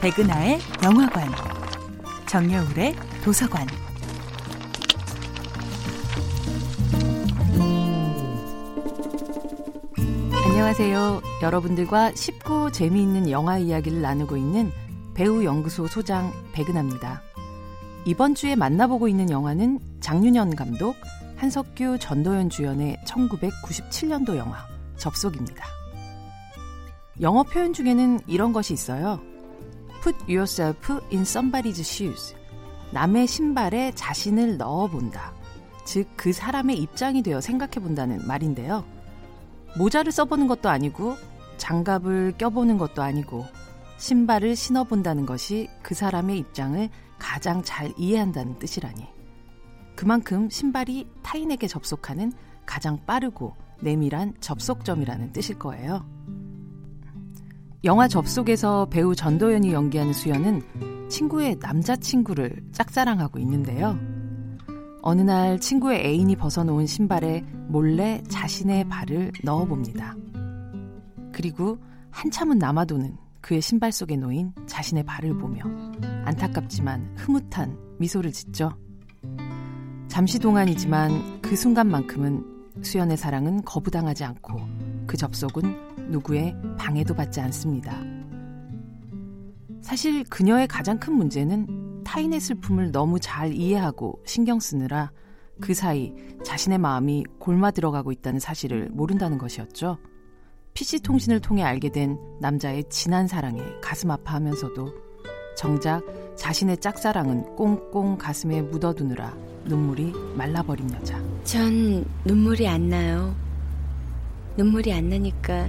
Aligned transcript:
백은하의 0.00 0.58
영화관, 0.82 1.28
정여울의 2.26 2.94
도서관. 3.22 3.66
안녕하세요. 10.46 11.20
여러분들과 11.42 12.14
쉽고 12.14 12.72
재미있는 12.72 13.30
영화 13.30 13.58
이야기를 13.58 14.00
나누고 14.00 14.38
있는 14.38 14.72
배우 15.12 15.44
연구소 15.44 15.86
소장 15.86 16.32
백은하입니다. 16.52 17.20
이번 18.06 18.34
주에 18.34 18.56
만나보고 18.56 19.06
있는 19.06 19.28
영화는 19.28 19.80
장윤현 20.00 20.56
감독, 20.56 20.96
한석규, 21.36 21.98
전도연 21.98 22.48
주연의 22.48 22.96
1997년도 23.04 24.36
영화 24.38 24.66
접속입니다. 24.96 25.62
영어 27.20 27.42
표현 27.42 27.74
중에는 27.74 28.20
이런 28.26 28.54
것이 28.54 28.72
있어요. 28.72 29.20
Put 30.02 30.16
yourself 30.28 30.92
in 31.12 31.22
somebody's 31.22 31.80
shoes. 31.80 32.34
남의 32.92 33.26
신발에 33.26 33.92
자신을 33.94 34.56
넣어본다. 34.56 35.34
즉, 35.84 36.08
그 36.16 36.32
사람의 36.32 36.78
입장이 36.78 37.22
되어 37.22 37.40
생각해 37.40 37.72
본다는 37.74 38.26
말인데요. 38.26 38.84
모자를 39.76 40.10
써보는 40.10 40.46
것도 40.46 40.68
아니고, 40.68 41.16
장갑을 41.58 42.34
껴보는 42.38 42.78
것도 42.78 43.02
아니고, 43.02 43.44
신발을 43.98 44.56
신어본다는 44.56 45.26
것이 45.26 45.68
그 45.82 45.94
사람의 45.94 46.38
입장을 46.38 46.88
가장 47.18 47.62
잘 47.62 47.92
이해한다는 47.98 48.58
뜻이라니. 48.58 49.06
그만큼 49.94 50.48
신발이 50.48 51.06
타인에게 51.22 51.68
접속하는 51.68 52.32
가장 52.64 53.04
빠르고 53.04 53.54
내밀한 53.82 54.34
접속점이라는 54.40 55.32
뜻일 55.32 55.58
거예요. 55.58 56.06
영화 57.82 58.08
접속에서 58.08 58.86
배우 58.90 59.14
전도연이 59.14 59.72
연기하는 59.72 60.12
수연은 60.12 61.08
친구의 61.08 61.56
남자친구를 61.60 62.62
짝사랑하고 62.72 63.38
있는데요. 63.38 63.98
어느 65.00 65.22
날 65.22 65.58
친구의 65.58 66.04
애인이 66.04 66.36
벗어놓은 66.36 66.86
신발에 66.86 67.40
몰래 67.68 68.22
자신의 68.28 68.84
발을 68.88 69.32
넣어봅니다. 69.42 70.14
그리고 71.32 71.78
한참은 72.10 72.58
남아도는 72.58 73.16
그의 73.40 73.62
신발 73.62 73.92
속에 73.92 74.16
놓인 74.16 74.52
자신의 74.66 75.04
발을 75.04 75.38
보며 75.38 75.62
안타깝지만 76.26 77.14
흐뭇한 77.16 77.78
미소를 77.98 78.30
짓죠. 78.32 78.72
잠시 80.08 80.38
동안이지만 80.38 81.40
그 81.40 81.56
순간만큼은 81.56 82.82
수연의 82.82 83.16
사랑은 83.16 83.62
거부당하지 83.62 84.24
않고 84.24 84.60
그 85.10 85.16
접속은 85.16 86.12
누구의 86.12 86.54
방해도 86.78 87.14
받지 87.14 87.40
않습니다. 87.40 88.00
사실 89.82 90.22
그녀의 90.22 90.68
가장 90.68 91.00
큰 91.00 91.14
문제는 91.14 92.04
타인의 92.04 92.38
슬픔을 92.38 92.92
너무 92.92 93.18
잘 93.18 93.52
이해하고 93.52 94.22
신경 94.24 94.60
쓰느라 94.60 95.10
그 95.60 95.74
사이 95.74 96.14
자신의 96.44 96.78
마음이 96.78 97.24
골마 97.40 97.72
들어가고 97.72 98.12
있다는 98.12 98.38
사실을 98.38 98.88
모른다는 98.92 99.36
것이었죠. 99.36 99.98
PC통신을 100.74 101.40
통해 101.40 101.64
알게 101.64 101.90
된 101.90 102.16
남자의 102.40 102.84
진한 102.88 103.26
사랑에 103.26 103.60
가슴 103.82 104.12
아파하면서도 104.12 104.94
정작 105.56 106.04
자신의 106.36 106.76
짝사랑은 106.76 107.56
꽁꽁 107.56 108.16
가슴에 108.16 108.62
묻어두느라 108.62 109.36
눈물이 109.64 110.12
말라버린 110.36 110.88
여자. 110.92 111.20
전 111.42 112.04
눈물이 112.24 112.68
안 112.68 112.88
나요. 112.88 113.34
눈물이 114.56 114.92
안 114.92 115.08
나니까 115.08 115.68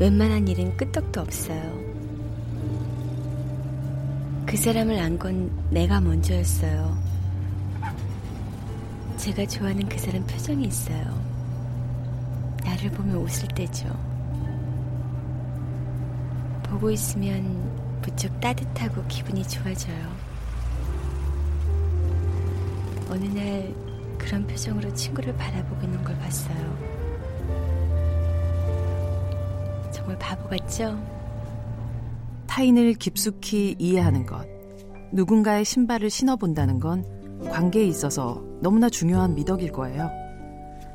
웬만한 0.00 0.46
일은 0.48 0.76
끄떡도 0.76 1.20
없어요. 1.20 1.82
그 4.46 4.56
사람을 4.56 4.98
안 4.98 5.18
건 5.18 5.50
내가 5.70 6.00
먼저였어요. 6.00 6.96
제가 9.16 9.46
좋아하는 9.46 9.88
그 9.88 9.98
사람 9.98 10.24
표정이 10.26 10.64
있어요. 10.66 11.22
나를 12.64 12.90
보면 12.90 13.16
웃을 13.16 13.48
때죠. 13.48 13.86
보고 16.64 16.90
있으면 16.90 18.00
부쩍 18.02 18.40
따뜻하고 18.40 19.04
기분이 19.06 19.46
좋아져요. 19.46 20.16
어느 23.10 23.24
날 23.26 23.74
그런 24.18 24.46
표정으로 24.46 24.92
친구를 24.94 25.36
바라보고 25.36 25.82
있는 25.84 26.02
걸 26.02 26.16
봤어요. 26.18 27.01
정말 30.02 30.18
바보 30.18 30.48
같죠? 30.48 30.98
타인을 32.48 32.94
깊숙이 32.94 33.76
이해하는 33.78 34.26
것, 34.26 34.44
누군가의 35.12 35.64
신발을 35.64 36.10
신어본다는 36.10 36.80
건 36.80 37.04
관계에 37.50 37.84
있어서 37.84 38.42
너무나 38.60 38.88
중요한 38.88 39.34
미덕일 39.34 39.70
거예요. 39.70 40.10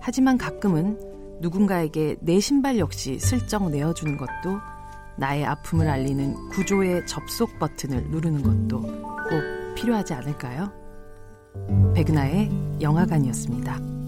하지만 0.00 0.38
가끔은 0.38 0.98
누군가에게 1.40 2.16
내 2.20 2.40
신발 2.40 2.78
역시 2.78 3.18
슬쩍 3.18 3.70
내어주는 3.70 4.16
것도 4.16 4.58
나의 5.16 5.44
아픔을 5.44 5.86
알리는 5.88 6.48
구조의 6.48 7.06
접속 7.06 7.58
버튼을 7.58 8.08
누르는 8.10 8.42
것도 8.42 8.80
꼭 8.80 9.74
필요하지 9.76 10.14
않을까요? 10.14 10.72
백은하의 11.94 12.50
영화관이었습니다. 12.80 14.03